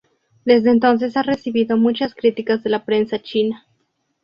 Desde 0.45 0.71
entonces 0.71 1.15
ha 1.15 1.21
recibido 1.21 1.77
muchas 1.77 2.15
críticas 2.15 2.63
de 2.63 2.71
la 2.71 2.85
prensa 2.85 3.19
china. 3.19 3.67